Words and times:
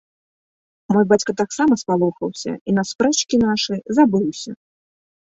Мой 0.95 1.03
бацька 1.11 1.31
таксама 1.41 1.73
спалохаўся, 1.81 2.51
і 2.71 2.75
на 2.79 2.83
спрэчкі 2.93 3.35
нашы 3.45 3.79
забыўся. 3.99 4.51